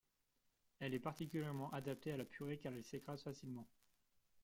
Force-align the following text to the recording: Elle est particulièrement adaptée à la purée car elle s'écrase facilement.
Elle 0.79 0.95
est 0.95 0.99
particulièrement 0.99 1.71
adaptée 1.73 2.11
à 2.11 2.17
la 2.17 2.25
purée 2.25 2.57
car 2.57 2.73
elle 2.73 2.83
s'écrase 2.83 3.21
facilement. 3.21 3.67